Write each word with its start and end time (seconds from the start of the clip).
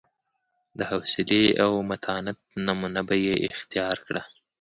د 0.77 0.79
حوصلې 0.89 1.43
او 1.63 1.71
متانت 1.89 2.37
نمونه 2.65 3.01
به 3.07 3.15
یې 3.25 3.35
اختیار 3.53 3.95
کړه. 4.07 4.23